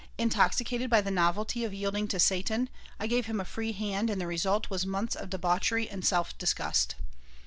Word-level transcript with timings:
Intoxicated 0.17 0.89
by 0.89 1.01
the 1.01 1.11
novelty 1.11 1.63
of 1.63 1.75
yielding 1.75 2.07
to 2.07 2.19
Satan, 2.19 2.69
I 2.99 3.05
gave 3.05 3.27
him 3.27 3.39
a 3.39 3.45
free 3.45 3.71
hand 3.71 4.09
and 4.09 4.19
the 4.19 4.25
result 4.25 4.67
was 4.67 4.83
months 4.83 5.15
of 5.15 5.29
debauchery 5.29 5.87
and 5.87 6.03
self 6.03 6.35
disgust. 6.39 6.95